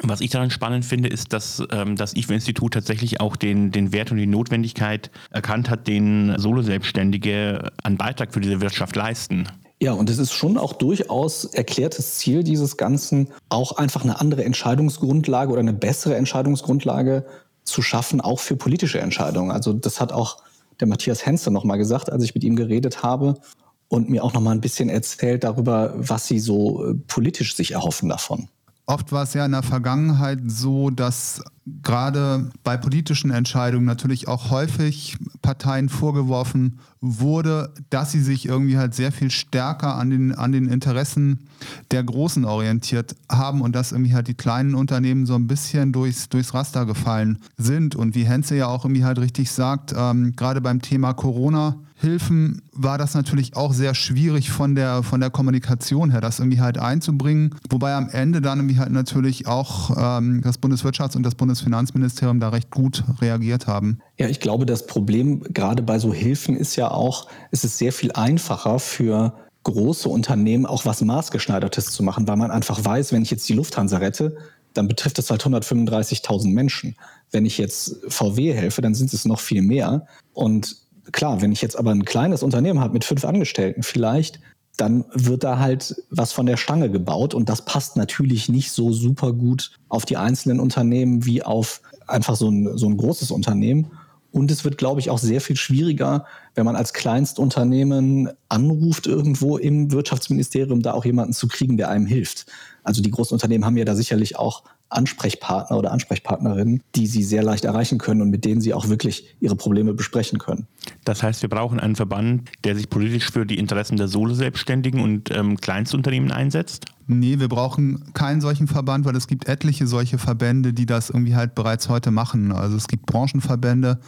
Was 0.03 0.21
ich 0.21 0.31
daran 0.31 0.51
spannend 0.51 0.85
finde, 0.85 1.09
ist, 1.09 1.33
dass 1.33 1.63
ähm, 1.71 1.97
das 1.97 2.15
IFO-Institut 2.17 2.73
tatsächlich 2.73 3.21
auch 3.21 3.37
den, 3.37 3.71
den 3.71 3.93
Wert 3.93 4.11
und 4.11 4.17
die 4.17 4.27
Notwendigkeit 4.27 5.11
erkannt 5.31 5.69
hat, 5.69 5.89
den 5.89 6.39
Solo-Selbstständige 6.39 7.71
einen 7.83 7.99
Beitrag 7.99 8.33
für 8.33 8.41
diese 8.41 8.61
Wirtschaft 8.61 8.97
leisten. 8.97 9.49
Ja, 9.83 9.95
und 9.95 10.11
es 10.11 10.19
ist 10.19 10.33
schon 10.33 10.59
auch 10.59 10.75
durchaus 10.75 11.47
erklärtes 11.47 12.17
Ziel 12.19 12.45
dieses 12.45 12.77
Ganzen, 12.77 13.29
auch 13.49 13.73
einfach 13.73 14.05
eine 14.05 14.21
andere 14.21 14.45
Entscheidungsgrundlage 14.45 15.51
oder 15.51 15.61
eine 15.61 15.73
bessere 15.73 16.17
Entscheidungsgrundlage 16.17 17.25
zu 17.65 17.81
schaffen, 17.81 18.21
auch 18.21 18.41
für 18.41 18.57
politische 18.57 19.01
Entscheidungen. 19.01 19.51
Also 19.51 19.73
das 19.73 19.99
hat 19.99 20.13
auch 20.13 20.43
der 20.81 20.89
Matthias 20.89 21.25
Henze 21.25 21.51
nochmal 21.51 21.79
gesagt, 21.79 22.13
als 22.13 22.25
ich 22.25 22.35
mit 22.35 22.45
ihm 22.45 22.57
geredet 22.57 23.03
habe 23.03 23.41
und 23.89 24.11
mir 24.11 24.23
auch 24.23 24.35
noch 24.35 24.43
mal 24.43 24.53
ein 24.53 24.61
bisschen 24.61 24.91
erzählt 24.91 25.45
darüber, 25.45 25.95
was 25.97 26.27
sie 26.27 26.41
so 26.41 26.85
äh, 26.85 26.95
politisch 26.95 27.57
sich 27.57 27.73
erhoffen 27.73 28.11
davon. 28.11 28.49
Oft 28.91 29.13
war 29.13 29.23
es 29.23 29.35
ja 29.35 29.45
in 29.45 29.53
der 29.53 29.63
Vergangenheit 29.63 30.41
so, 30.47 30.91
dass 30.91 31.45
gerade 31.85 32.51
bei 32.65 32.77
politischen 32.77 33.31
Entscheidungen 33.31 33.87
natürlich 33.87 34.27
auch 34.27 34.51
häufig 34.51 35.17
Parteien 35.43 35.89
vorgeworfen 35.89 36.81
wurde, 37.01 37.73
dass 37.91 38.11
sie 38.11 38.21
sich 38.21 38.47
irgendwie 38.47 38.79
halt 38.79 38.97
sehr 38.97 39.13
viel 39.13 39.31
stärker 39.31 39.95
an 39.95 40.11
den, 40.11 40.35
an 40.35 40.51
den 40.51 40.67
Interessen 40.67 41.47
der 41.93 42.03
Großen 42.03 42.45
orientiert 42.45 43.15
haben 43.31 43.61
und 43.61 43.77
dass 43.77 43.93
irgendwie 43.93 44.13
halt 44.13 44.27
die 44.27 44.35
kleinen 44.35 44.75
Unternehmen 44.75 45.25
so 45.25 45.37
ein 45.37 45.47
bisschen 45.47 45.93
durchs, 45.93 46.29
durchs 46.29 46.53
Raster 46.53 46.85
gefallen 46.85 47.39
sind. 47.57 47.95
Und 47.95 48.17
wie 48.17 48.25
Henze 48.25 48.57
ja 48.57 48.67
auch 48.67 48.85
irgendwie 48.85 49.05
halt 49.05 49.21
richtig 49.21 49.53
sagt, 49.53 49.95
ähm, 49.97 50.35
gerade 50.35 50.61
beim 50.61 50.83
Thema 50.83 51.13
Corona, 51.15 51.77
Hilfen 52.01 52.63
war 52.73 52.97
das 52.97 53.15
natürlich 53.15 53.57
auch 53.57 53.75
sehr 53.75 53.95
schwierig 53.95 54.51
von 54.51 54.75
der, 54.75 55.03
von 55.03 55.21
der 55.21 55.29
Kommunikation 55.29 56.11
her, 56.11 56.23
das 56.23 56.39
irgendwie 56.39 56.61
halt 56.61 56.79
einzubringen. 56.79 57.55
Wobei 57.69 57.95
am 57.95 58.09
Ende 58.09 58.41
dann 58.41 58.59
irgendwie 58.59 58.79
halt 58.79 58.91
natürlich 58.91 59.47
auch 59.47 59.91
ähm, 60.19 60.41
das 60.43 60.59
Bundeswirtschafts- 60.61 61.17
und 61.17 61.25
das 61.25 61.35
Bundesfinanzministerium 61.35 62.41
da 62.41 62.49
recht 62.49 62.71
gut 62.71 63.05
reagiert 63.21 63.67
haben. 63.67 63.99
Ja, 64.19 64.29
ich 64.29 64.41
glaube, 64.41 64.65
das 64.65 64.87
Problem 64.87 65.43
gerade 65.53 65.83
bei 65.83 65.99
so 65.99 66.15
Hilfen 66.15 66.57
ist 66.57 66.75
ja 66.77 66.91
auch, 66.91 67.29
es 67.51 67.65
ist 67.65 67.77
sehr 67.77 67.93
viel 67.93 68.13
einfacher 68.13 68.79
für 68.79 69.35
große 69.65 70.09
Unternehmen 70.09 70.65
auch 70.65 70.87
was 70.87 71.03
maßgeschneidertes 71.03 71.91
zu 71.91 72.03
machen, 72.03 72.27
weil 72.27 72.37
man 72.37 72.51
einfach 72.51 72.83
weiß, 72.83 73.13
wenn 73.13 73.23
ich 73.23 73.31
jetzt 73.31 73.47
die 73.47 73.53
Lufthansa 73.53 73.99
rette, 73.99 74.39
dann 74.73 74.89
betrifft 74.89 75.19
das 75.19 75.31
halt 75.31 75.43
135.000 75.43 76.49
Menschen. 76.49 76.97
Wenn 77.31 77.45
ich 77.45 77.59
jetzt 77.59 77.97
VW 78.09 78.55
helfe, 78.55 78.81
dann 78.81 78.95
sind 78.95 79.13
es 79.13 79.27
noch 79.27 79.41
viel 79.41 79.61
mehr. 79.63 80.07
Und 80.33 80.77
klar, 81.13 81.43
wenn 81.43 81.53
ich 81.53 81.63
jetzt 81.63 81.79
aber 81.79 81.91
ein 81.91 82.05
kleines 82.05 82.43
Unternehmen 82.43 82.81
habe 82.81 82.93
mit 82.93 83.05
fünf 83.05 83.25
Angestellten 83.25 83.83
vielleicht, 83.83 84.41
dann 84.77 85.05
wird 85.13 85.45
da 85.45 85.59
halt 85.59 86.03
was 86.11 86.33
von 86.33 86.47
der 86.47 86.57
Stange 86.57 86.91
gebaut 86.91 87.35
und 87.35 87.49
das 87.49 87.65
passt 87.65 87.97
natürlich 87.97 88.49
nicht 88.49 88.73
so 88.73 88.93
super 88.93 89.33
gut 89.33 89.73
auf 89.89 90.07
die 90.07 90.17
einzelnen 90.17 90.61
Unternehmen 90.61 91.27
wie 91.27 91.43
auf 91.43 91.83
einfach 92.07 92.37
so 92.37 92.49
ein, 92.51 92.79
so 92.79 92.89
ein 92.89 92.97
großes 92.97 93.31
Unternehmen. 93.31 93.91
Und 94.33 94.51
es 94.51 94.65
wird, 94.65 94.79
glaube 94.79 95.01
ich, 95.01 95.11
auch 95.11 95.19
sehr 95.19 95.41
viel 95.41 95.57
schwieriger, 95.57 96.25
wenn 96.55 96.65
man 96.65 96.77
als 96.77 96.93
Kleinstunternehmen 96.93 98.31
anruft 98.49 99.09
irgendwo 99.09 99.59
im 99.59 99.91
Wirtschaftsministerium, 99.91 100.83
da 100.83 100.93
auch 100.93 101.05
jemanden 101.05 101.33
zu 101.33 101.49
kriegen, 101.49 101.77
der 101.77 101.91
einem 101.91 102.07
hilft. 102.07 102.47
Also 102.85 103.03
die 103.03 103.11
großen 103.11 103.35
Unternehmen 103.35 103.65
haben 103.65 103.77
ja 103.77 103.85
da 103.85 103.97
sicherlich 103.97 104.37
auch 104.37 104.63
Ansprechpartner 104.91 105.77
oder 105.77 105.93
Ansprechpartnerinnen, 105.93 106.83
die 106.95 107.07
sie 107.07 107.23
sehr 107.23 107.43
leicht 107.43 107.65
erreichen 107.65 107.99
können 107.99 108.23
und 108.23 108.31
mit 108.31 108.45
denen 108.45 108.61
sie 108.61 108.75
auch 108.75 108.89
wirklich 108.89 109.37
ihre 109.41 109.57
Probleme 109.57 109.95
besprechen 109.95 110.39
können. 110.39 110.67
Das 111.05 111.23
heißt, 111.23 111.43
wir 111.43 111.49
brauchen 111.49 111.81
einen 111.81 111.97
Verband, 111.97 112.51
der 112.65 112.77
sich 112.77 112.91
politisch 112.91 113.31
für 113.31 113.47
die 113.47 113.59
Interessen 113.59 113.97
der 113.97 114.09
Solo-Selbstständigen 114.09 115.01
und 115.01 115.31
ähm, 115.31 115.57
Kleinstunternehmen 115.57 116.33
einsetzt? 116.33 116.87
Nee, 117.07 117.39
wir 117.39 117.49
brauchen 117.49 118.13
keinen 118.15 118.41
solchen 118.41 118.69
Verband, 118.69 119.05
weil 119.05 119.17
es 119.17 119.27
gibt 119.27 119.49
etliche 119.49 119.87
solche 119.87 120.19
Verbände, 120.19 120.73
die 120.73 120.87
das 120.87 121.11
irgendwie 121.11 121.35
halt 121.35 121.55
bereits 121.55 121.89
heute 121.89 122.11
machen. 122.11 122.53
Also 122.53 122.77
es 122.77 122.89
gibt 122.89 123.07
Branchenverbände 123.07 124.01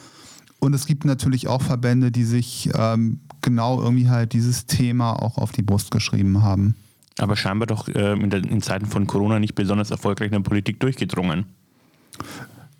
und 0.60 0.74
es 0.74 0.86
gibt 0.86 1.04
natürlich 1.04 1.48
auch 1.48 1.62
Verbände, 1.62 2.12
die 2.12 2.24
sich 2.24 2.70
ähm, 2.76 3.20
genau 3.40 3.80
irgendwie 3.80 4.08
halt 4.08 4.32
dieses 4.32 4.66
Thema 4.66 5.14
auch 5.14 5.38
auf 5.38 5.52
die 5.52 5.62
Brust 5.62 5.90
geschrieben 5.90 6.42
haben 6.42 6.76
aber 7.18 7.36
scheinbar 7.36 7.66
doch 7.66 7.88
äh, 7.88 8.12
in, 8.12 8.30
der, 8.30 8.44
in, 8.44 8.62
Zeiten 8.62 8.86
von 8.86 9.06
Corona 9.06 9.38
nicht 9.38 9.54
besonders 9.54 9.90
erfolgreich 9.90 10.28
in 10.28 10.42
der 10.42 10.48
Politik 10.48 10.80
durchgedrungen. 10.80 11.46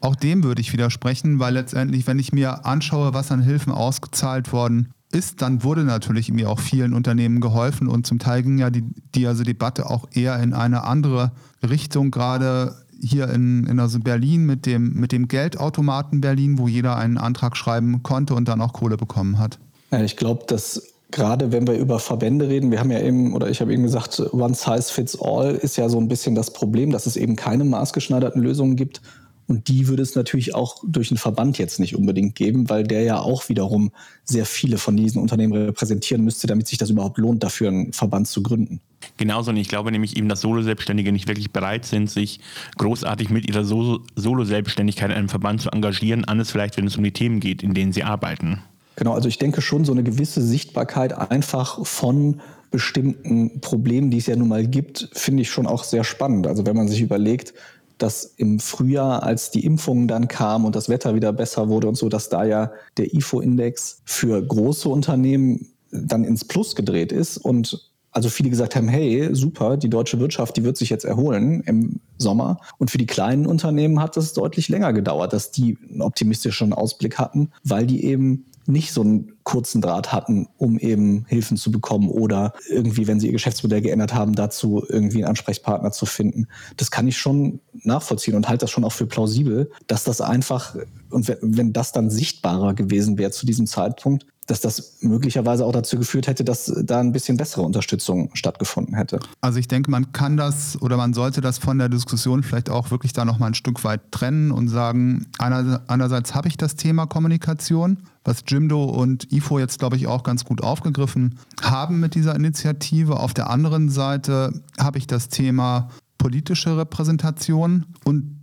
Auch 0.01 0.17
dem 0.17 0.43
würde 0.43 0.61
ich 0.61 0.73
widersprechen, 0.73 1.39
weil 1.39 1.55
letztendlich, 1.55 2.07
wenn 2.07 2.19
ich 2.19 2.33
mir 2.33 2.67
anschaue, 2.67 3.15
was 3.15 3.31
an 3.31 3.43
Hilfen 3.43 3.73
ausgezahlt 3.73 4.53
worden 4.53 4.93
ist, 5.13 5.43
dann 5.43 5.63
wurde 5.63 5.85
natürlich 5.85 6.33
mir 6.33 6.51
auch 6.51 6.59
vielen 6.59 6.95
Unternehmen 6.95 7.41
geholfen 7.41 7.87
und 7.87 8.07
zum 8.07 8.19
Teil 8.19 8.43
ging 8.43 8.59
ja 8.59 8.71
die, 8.71 8.83
die 9.15 9.27
also 9.27 9.45
Debatte 9.45 9.91
auch 9.91 10.09
eher 10.13 10.41
in 10.43 10.55
eine 10.55 10.85
andere 10.85 11.33
Richtung, 11.63 12.11
gerade 12.11 12.75
hier 13.01 13.29
in, 13.29 13.67
in 13.67 13.79
also 13.79 14.01
Berlin 14.01 14.47
mit 14.47 14.65
dem, 14.65 14.95
mit 14.95 15.13
dem 15.13 15.29
Geldautomaten 15.29 16.21
Berlin, 16.21 16.59
wo 16.59 16.69
jeder 16.69 16.97
einen 16.97 17.19
Antrag 17.19 17.57
schreiben 17.57 18.03
konnte 18.03 18.35
und 18.35 18.49
dann 18.49 18.61
auch 18.61 18.73
Kohle 18.73 18.97
bekommen 18.97 19.39
hat. 19.39 19.59
Ja, 19.91 20.03
ich 20.03 20.17
glaube, 20.17 20.45
dass 20.47 20.92
gerade 21.13 21.53
wenn 21.53 21.67
wir 21.67 21.75
über 21.75 22.01
Verbände 22.01 22.49
reden, 22.49 22.73
wir 22.73 22.81
haben 22.81 22.91
ja 22.91 23.01
eben, 23.01 23.35
oder 23.35 23.49
ich 23.49 23.61
habe 23.61 23.73
eben 23.73 23.85
gesagt, 23.85 24.21
One 24.33 24.55
Size 24.55 24.93
Fits 24.93 25.21
All 25.21 25.55
ist 25.55 25.77
ja 25.77 25.89
so 25.89 26.01
ein 26.01 26.09
bisschen 26.09 26.35
das 26.35 26.53
Problem, 26.53 26.91
dass 26.91 27.07
es 27.07 27.17
eben 27.17 27.37
keine 27.37 27.65
maßgeschneiderten 27.65 28.43
Lösungen 28.43 28.75
gibt. 28.75 29.01
Und 29.49 29.69
die 29.69 29.89
würde 29.89 30.03
es 30.03 30.15
natürlich 30.15 30.55
auch 30.55 30.77
durch 30.87 31.11
einen 31.11 31.19
Verband 31.19 31.59
jetzt 31.59 31.79
nicht 31.79 31.97
unbedingt 31.97 32.37
geben, 32.37 32.71
weil 32.71 32.85
der 32.85 33.03
ja 33.03 33.21
auch 33.21 33.49
wiederum 33.49 33.91
sehr 34.25 34.47
viele 34.47 34.79
von 34.79 34.97
diesen 34.97 35.21
Unternehmen 35.21 35.53
repräsentieren 35.53 36.25
müsste, 36.25 36.47
damit 36.47 36.69
sich 36.69 36.79
das 36.79 36.91
überhaupt 36.91 37.19
lohnt, 37.19 37.43
dafür 37.43 37.69
einen 37.69 37.93
Verband 37.93 38.29
zu 38.29 38.43
gründen. 38.43 38.81
Genauso, 39.17 39.51
und 39.51 39.57
ich 39.57 39.69
glaube 39.69 39.91
nämlich 39.91 40.17
eben, 40.17 40.29
dass 40.29 40.41
Solo-Selbstständige 40.41 41.13
nicht 41.13 41.29
wirklich 41.29 41.51
bereit 41.51 41.85
sind, 41.85 42.09
sich 42.09 42.41
großartig 42.79 43.31
mit 43.31 43.47
ihrer 43.47 43.65
Solo-Selbstständigkeit 43.65 45.11
in 45.11 45.17
einem 45.17 45.29
Verband 45.29 45.61
zu 45.61 45.71
engagieren, 45.71 46.25
anders 46.25 46.51
vielleicht, 46.51 46.77
wenn 46.77 46.87
es 46.87 46.97
um 46.97 47.05
die 47.05 47.13
Themen 47.13 47.41
geht, 47.41 47.63
in 47.63 47.75
denen 47.75 47.93
sie 47.93 48.05
arbeiten. 48.05 48.63
Genau, 48.97 49.15
also 49.15 49.29
ich 49.29 49.39
denke 49.39 49.63
schon 49.63 49.85
so 49.85 49.93
eine 49.93 50.03
gewisse 50.03 50.43
Sichtbarkeit 50.43 51.13
einfach 51.13 51.85
von 51.87 52.41
bestimmten 52.71 53.61
Problemen, 53.61 54.11
die 54.11 54.19
es 54.19 54.27
ja 54.27 54.37
nun 54.37 54.49
mal 54.49 54.67
gibt, 54.67 55.11
finde 55.13 55.43
ich 55.43 55.51
schon 55.51 55.67
auch 55.67 55.85
sehr 55.85 56.05
spannend. 56.05 56.47
Also 56.47 56.67
wenn 56.67 56.77
man 56.77 56.89
sich 56.89 57.01
überlegt, 57.01 57.55
dass 57.99 58.25
im 58.25 58.59
Frühjahr, 58.59 59.23
als 59.23 59.51
die 59.51 59.65
Impfungen 59.65 60.09
dann 60.09 60.27
kamen 60.27 60.65
und 60.65 60.75
das 60.75 60.89
Wetter 60.89 61.15
wieder 61.15 61.33
besser 61.33 61.69
wurde 61.69 61.89
und 61.89 61.95
so, 61.95 62.09
dass 62.09 62.29
da 62.29 62.45
ja 62.45 62.73
der 62.97 63.15
IFO-Index 63.15 64.03
für 64.05 64.43
große 64.43 64.89
Unternehmen 64.89 65.69
dann 65.93 66.25
ins 66.25 66.45
Plus 66.45 66.75
gedreht 66.75 67.13
ist 67.13 67.37
und 67.37 67.93
also 68.11 68.29
viele 68.29 68.51
gesagt 68.51 68.77
haben, 68.77 68.89
hey, 68.89 69.29
super, 69.33 69.77
die 69.77 69.89
deutsche 69.89 70.19
Wirtschaft, 70.21 70.57
die 70.57 70.65
wird 70.65 70.77
sich 70.77 70.91
jetzt 70.91 71.05
erholen 71.05 71.63
im 71.65 72.01
Sommer. 72.23 72.59
Und 72.79 72.91
für 72.91 72.99
die 72.99 73.07
kleinen 73.07 73.47
Unternehmen 73.47 74.01
hat 74.01 74.17
es 74.17 74.33
deutlich 74.33 74.69
länger 74.69 74.93
gedauert, 74.93 75.33
dass 75.33 75.51
die 75.51 75.77
einen 75.91 76.01
optimistischen 76.01 76.73
Ausblick 76.73 77.19
hatten, 77.19 77.51
weil 77.65 77.87
die 77.87 78.05
eben 78.05 78.47
nicht 78.67 78.93
so 78.93 79.01
einen 79.01 79.33
kurzen 79.43 79.81
Draht 79.81 80.13
hatten, 80.13 80.47
um 80.57 80.79
eben 80.79 81.25
Hilfen 81.29 81.57
zu 81.57 81.73
bekommen 81.73 82.09
oder 82.09 82.53
irgendwie, 82.69 83.07
wenn 83.07 83.19
sie 83.19 83.27
ihr 83.27 83.33
Geschäftsmodell 83.33 83.81
geändert 83.81 84.15
haben, 84.15 84.35
dazu 84.35 84.85
irgendwie 84.89 85.19
einen 85.19 85.31
Ansprechpartner 85.31 85.91
zu 85.91 86.07
finden. 86.07 86.47
Das 86.77 86.91
kann 86.91 87.09
ich 87.09 87.19
schon 87.19 87.61
nachvollziehen 87.83 88.37
und 88.37 88.49
halte 88.49 88.63
das 88.63 88.71
schon 88.71 88.85
auch 88.85 88.93
für 88.93 89.07
plausibel, 89.07 89.71
dass 89.89 90.05
das 90.05 90.21
einfach, 90.21 90.77
und 91.11 91.37
wenn 91.41 91.73
das 91.73 91.93
dann 91.93 92.09
sichtbarer 92.09 92.75
gewesen 92.75 93.19
wäre 93.19 93.33
zu 93.33 93.47
diesem 93.47 93.67
Zeitpunkt, 93.67 94.27
dass 94.47 94.61
das 94.61 94.99
möglicherweise 95.01 95.65
auch 95.65 95.73
dazu 95.73 95.97
geführt 95.97 96.27
hätte, 96.27 96.45
dass 96.45 96.73
da 96.85 96.99
ein 96.99 97.13
bisschen 97.13 97.37
bessere 97.37 97.63
Unterstützung 97.63 98.31
stattgefunden 98.35 98.95
hätte. 98.95 99.21
Also 99.41 99.59
ich 99.59 99.69
denke, 99.69 99.91
man 99.91 100.13
kann 100.13 100.37
das 100.37 100.81
oder 100.83 100.97
man 100.97 101.15
sollte 101.15 101.41
das 101.41 101.59
von 101.59 101.79
der 101.79 101.89
Diskussion 101.89 102.43
vielleicht 102.43 102.69
auch 102.69 102.91
wirklich 102.91 103.13
da 103.13 103.25
nochmal 103.25 103.51
ein 103.51 103.55
Stück 103.55 103.85
weit 103.85 104.01
trennen 104.11 104.51
und 104.51 104.69
sagen, 104.69 105.27
einerseits 105.39 106.35
habe 106.35 106.49
ich 106.49 106.57
das 106.57 106.75
Thema 106.75 107.07
Kommunikation, 107.07 107.99
was 108.25 108.43
Jimdo 108.47 108.85
und 108.85 109.33
IFO 109.33 109.59
jetzt, 109.59 109.79
glaube 109.79 109.97
ich, 109.97 110.09
auch 110.09 110.25
ganz 110.25 110.45
gut 110.45 110.63
aufgegriffen 110.63 111.39
haben 111.63 112.01
mit 112.01 112.15
dieser 112.15 112.35
Initiative. 112.35 113.21
Auf 113.21 113.35
der 113.35 113.49
anderen 113.49 113.89
Seite 113.91 114.61
habe 114.79 114.99
ich 114.99 115.07
das 115.07 115.29
Thema 115.29 115.89
politische 116.19 116.77
Repräsentation 116.77 117.87
und 118.05 118.42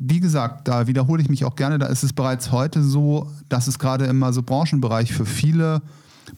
wie 0.00 0.20
gesagt, 0.20 0.68
da 0.68 0.86
wiederhole 0.86 1.22
ich 1.22 1.28
mich 1.28 1.44
auch 1.44 1.56
gerne, 1.56 1.78
da 1.78 1.86
ist 1.86 2.02
es 2.02 2.12
bereits 2.12 2.52
heute 2.52 2.82
so, 2.82 3.30
dass 3.48 3.66
es 3.66 3.78
gerade 3.78 4.06
immer 4.06 4.32
so 4.32 4.42
Branchenbereich 4.42 5.12
für 5.12 5.26
viele 5.26 5.82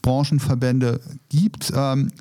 Branchenverbände 0.01 0.99
gibt. 1.29 1.71
Ähm, 1.75 2.11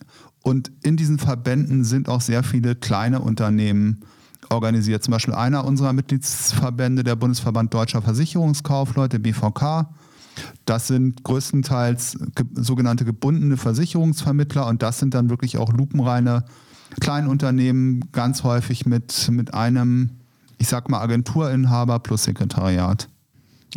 und 0.43 0.71
in 0.83 0.97
diesen 0.97 1.19
Verbänden 1.19 1.85
sind 1.85 2.09
auch 2.09 2.21
sehr 2.21 2.43
viele 2.43 2.75
kleine 2.75 3.21
Unternehmen 3.21 4.01
organisiert. 4.49 5.03
Zum 5.03 5.13
Beispiel 5.13 5.35
einer 5.35 5.65
unserer 5.65 5.93
Mitgliedsverbände, 5.93 7.05
der 7.05 7.17
Bundesverband 7.17 7.73
Deutscher 7.73 8.03
Versicherungskaufleute, 8.03 9.19
BVK. 9.19 9.89
Das 10.65 10.87
sind 10.87 11.23
größtenteils 11.25 12.17
sogenannte 12.55 13.05
gebundene 13.05 13.57
Versicherungsvermittler 13.57 14.67
und 14.67 14.83
das 14.83 14.99
sind 14.99 15.15
dann 15.15 15.29
wirklich 15.29 15.59
auch 15.59 15.73
lupenreine 15.73 16.45
Kleinunternehmen, 17.01 18.11
ganz 18.13 18.43
häufig 18.43 18.87
mit, 18.87 19.29
mit 19.31 19.55
einem 19.55 20.20
ich 20.61 20.69
sag 20.69 20.91
mal, 20.91 21.01
Agenturinhaber 21.01 21.99
plus 21.99 22.25
Sekretariat. 22.25 23.09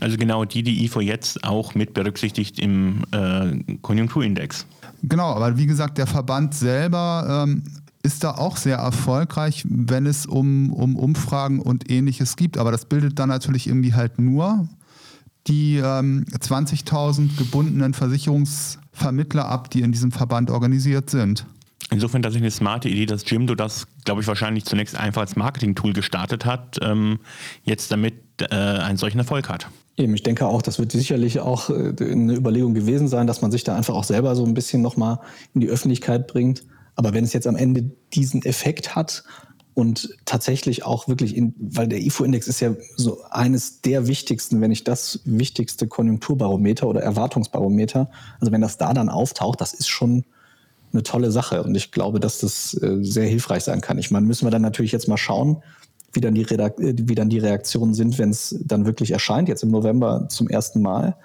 Also 0.01 0.17
genau 0.17 0.43
die, 0.43 0.63
die 0.63 0.83
IFO 0.85 0.99
jetzt 1.01 1.43
auch 1.43 1.75
mit 1.75 1.93
berücksichtigt 1.93 2.59
im 2.59 3.03
äh, 3.11 3.77
Konjunkturindex. 3.81 4.65
Genau, 5.03 5.33
aber 5.33 5.57
wie 5.57 5.65
gesagt, 5.65 5.97
der 5.97 6.07
Verband 6.07 6.53
selber 6.53 7.45
ähm, 7.47 7.63
ist 8.03 8.23
da 8.23 8.31
auch 8.31 8.57
sehr 8.57 8.77
erfolgreich, 8.77 9.63
wenn 9.69 10.05
es 10.05 10.25
um, 10.25 10.73
um 10.73 10.97
Umfragen 10.97 11.59
und 11.59 11.89
ähnliches 11.89 12.35
gibt. 12.35 12.57
Aber 12.57 12.71
das 12.71 12.85
bildet 12.85 13.17
dann 13.17 13.29
natürlich 13.29 13.67
irgendwie 13.67 13.93
halt 13.93 14.19
nur 14.19 14.67
die 15.47 15.77
ähm, 15.77 16.25
20.000 16.31 17.37
gebundenen 17.37 17.93
Versicherungsvermittler 17.93 19.45
ab, 19.45 19.69
die 19.69 19.81
in 19.81 19.91
diesem 19.91 20.11
Verband 20.11 20.51
organisiert 20.51 21.09
sind. 21.09 21.45
Insofern 21.93 22.23
tatsächlich 22.23 22.45
eine 22.45 22.51
smarte 22.51 22.89
Idee, 22.89 23.05
dass 23.05 23.29
Jimdo 23.29 23.53
das, 23.53 23.87
glaube 24.03 24.21
ich, 24.21 24.27
wahrscheinlich 24.27 24.65
zunächst 24.65 24.95
einfach 24.95 25.21
als 25.21 25.35
Marketing-Tool 25.35 25.93
gestartet 25.93 26.43
hat, 26.43 26.79
ähm, 26.81 27.19
jetzt 27.63 27.91
damit 27.91 28.15
äh, 28.41 28.55
einen 28.55 28.97
solchen 28.97 29.19
Erfolg 29.19 29.47
hat. 29.47 29.67
Eben, 29.95 30.15
ich 30.15 30.23
denke 30.23 30.47
auch, 30.47 30.63
das 30.63 30.79
wird 30.79 30.91
sicherlich 30.91 31.39
auch 31.39 31.69
äh, 31.69 31.93
eine 31.99 32.33
Überlegung 32.33 32.73
gewesen 32.73 33.07
sein, 33.07 33.27
dass 33.27 33.43
man 33.43 33.51
sich 33.51 33.63
da 33.63 33.75
einfach 33.75 33.93
auch 33.93 34.05
selber 34.05 34.35
so 34.35 34.43
ein 34.43 34.55
bisschen 34.55 34.81
nochmal 34.81 35.19
in 35.53 35.61
die 35.61 35.69
Öffentlichkeit 35.69 36.25
bringt. 36.25 36.63
Aber 36.95 37.13
wenn 37.13 37.23
es 37.23 37.33
jetzt 37.33 37.45
am 37.45 37.55
Ende 37.55 37.91
diesen 38.11 38.43
Effekt 38.43 38.95
hat 38.95 39.23
und 39.75 40.17
tatsächlich 40.25 40.85
auch 40.85 41.07
wirklich, 41.07 41.37
in, 41.37 41.53
weil 41.59 41.87
der 41.87 42.01
IFO-Index 42.01 42.47
ist 42.47 42.59
ja 42.59 42.73
so 42.95 43.21
eines 43.29 43.81
der 43.81 44.07
wichtigsten, 44.07 44.61
wenn 44.61 44.69
nicht 44.69 44.87
das 44.87 45.21
wichtigste 45.25 45.87
Konjunkturbarometer 45.87 46.87
oder 46.87 47.01
Erwartungsbarometer. 47.01 48.09
Also 48.39 48.51
wenn 48.51 48.61
das 48.61 48.77
da 48.77 48.95
dann 48.95 49.09
auftaucht, 49.09 49.61
das 49.61 49.75
ist 49.75 49.89
schon 49.89 50.25
eine 50.93 51.03
tolle 51.03 51.31
Sache. 51.31 51.63
Und 51.63 51.75
ich 51.75 51.91
glaube, 51.91 52.19
dass 52.19 52.39
das 52.39 52.73
äh, 52.75 52.97
sehr 53.01 53.27
hilfreich 53.27 53.63
sein 53.63 53.81
kann. 53.81 53.97
Ich 53.97 54.11
meine, 54.11 54.25
müssen 54.25 54.45
wir 54.45 54.51
dann 54.51 54.61
natürlich 54.61 54.91
jetzt 54.91 55.07
mal 55.07 55.17
schauen, 55.17 55.57
wie 56.13 56.21
dann 56.21 56.35
die, 56.35 56.43
Redakt 56.43 56.79
äh, 56.79 56.95
wie 56.97 57.15
dann 57.15 57.29
die 57.29 57.39
Reaktionen 57.39 57.93
sind, 57.93 58.17
wenn 58.17 58.29
es 58.29 58.55
dann 58.63 58.85
wirklich 58.85 59.11
erscheint, 59.11 59.49
jetzt 59.49 59.63
im 59.63 59.71
November 59.71 60.27
zum 60.29 60.47
ersten 60.47 60.81
Mal. 60.81 61.15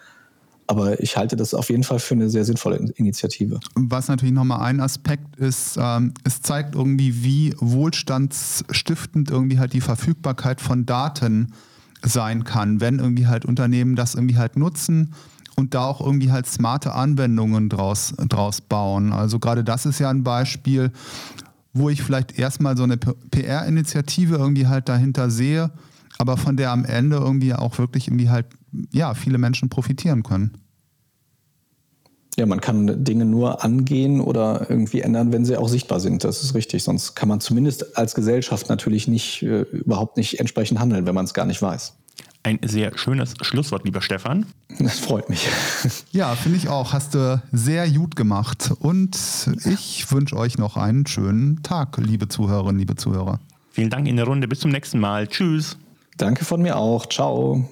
Aber 0.66 1.00
ich 1.00 1.16
halte 1.16 1.34
das 1.36 1.54
auf 1.54 1.70
jeden 1.70 1.82
Fall 1.82 1.98
für 1.98 2.14
eine 2.14 2.28
sehr 2.28 2.44
sinnvolle 2.44 2.76
Initiative. 2.96 3.58
Was 3.74 4.08
natürlich 4.08 4.34
nochmal 4.34 4.60
ein 4.60 4.80
Aspekt 4.80 5.36
ist, 5.36 5.78
ähm, 5.80 6.12
es 6.24 6.42
zeigt 6.42 6.74
irgendwie, 6.74 7.24
wie 7.24 7.54
wohlstandsstiftend 7.58 9.30
irgendwie 9.30 9.58
halt 9.58 9.72
die 9.72 9.80
Verfügbarkeit 9.80 10.60
von 10.60 10.84
Daten 10.84 11.54
sein 12.02 12.44
kann, 12.44 12.80
wenn 12.80 12.98
irgendwie 12.98 13.26
halt 13.26 13.44
Unternehmen 13.44 13.96
das 13.96 14.14
irgendwie 14.14 14.36
halt 14.36 14.56
nutzen 14.56 15.14
und 15.58 15.74
da 15.74 15.86
auch 15.86 16.00
irgendwie 16.00 16.30
halt 16.30 16.46
smarte 16.46 16.94
Anwendungen 16.94 17.68
draus, 17.68 18.14
draus 18.28 18.60
bauen. 18.60 19.12
Also 19.12 19.40
gerade 19.40 19.64
das 19.64 19.86
ist 19.86 19.98
ja 19.98 20.08
ein 20.08 20.22
Beispiel, 20.22 20.92
wo 21.72 21.90
ich 21.90 22.00
vielleicht 22.00 22.38
erstmal 22.38 22.76
so 22.76 22.84
eine 22.84 22.96
PR-Initiative 22.96 24.36
irgendwie 24.36 24.68
halt 24.68 24.88
dahinter 24.88 25.30
sehe, 25.30 25.72
aber 26.16 26.36
von 26.36 26.56
der 26.56 26.70
am 26.70 26.84
Ende 26.84 27.16
irgendwie 27.16 27.54
auch 27.54 27.76
wirklich 27.78 28.06
irgendwie 28.06 28.30
halt, 28.30 28.46
ja, 28.92 29.14
viele 29.14 29.36
Menschen 29.36 29.68
profitieren 29.68 30.22
können. 30.22 30.52
Ja, 32.36 32.46
man 32.46 32.60
kann 32.60 33.02
Dinge 33.02 33.24
nur 33.24 33.64
angehen 33.64 34.20
oder 34.20 34.70
irgendwie 34.70 35.00
ändern, 35.00 35.32
wenn 35.32 35.44
sie 35.44 35.56
auch 35.56 35.68
sichtbar 35.68 35.98
sind. 35.98 36.22
Das 36.22 36.44
ist 36.44 36.54
richtig. 36.54 36.84
Sonst 36.84 37.16
kann 37.16 37.28
man 37.28 37.40
zumindest 37.40 37.98
als 37.98 38.14
Gesellschaft 38.14 38.68
natürlich 38.68 39.08
nicht, 39.08 39.42
äh, 39.42 39.62
überhaupt 39.62 40.16
nicht 40.16 40.38
entsprechend 40.38 40.78
handeln, 40.78 41.04
wenn 41.04 41.16
man 41.16 41.24
es 41.24 41.34
gar 41.34 41.46
nicht 41.46 41.60
weiß. 41.60 41.94
Ein 42.42 42.60
sehr 42.62 42.96
schönes 42.96 43.34
Schlusswort, 43.42 43.84
lieber 43.84 44.00
Stefan. 44.00 44.46
Das 44.78 45.00
freut 45.00 45.28
mich. 45.28 45.46
Ja, 46.12 46.34
finde 46.34 46.58
ich 46.58 46.68
auch. 46.68 46.92
Hast 46.92 47.14
du 47.14 47.42
sehr 47.52 47.90
gut 47.90 48.16
gemacht. 48.16 48.72
Und 48.78 49.16
ich 49.64 50.10
wünsche 50.10 50.36
euch 50.36 50.56
noch 50.56 50.76
einen 50.76 51.06
schönen 51.06 51.62
Tag, 51.62 51.98
liebe 51.98 52.28
Zuhörerinnen, 52.28 52.78
liebe 52.78 52.96
Zuhörer. 52.96 53.40
Vielen 53.70 53.90
Dank 53.90 54.08
in 54.08 54.16
der 54.16 54.26
Runde. 54.26 54.48
Bis 54.48 54.60
zum 54.60 54.70
nächsten 54.70 54.98
Mal. 54.98 55.26
Tschüss. 55.28 55.76
Danke 56.16 56.44
von 56.44 56.62
mir 56.62 56.76
auch. 56.76 57.06
Ciao. 57.06 57.68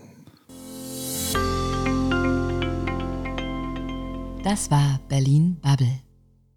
Das 4.44 4.70
war 4.70 5.00
Berlin 5.08 5.56
Bubble. 5.60 6.05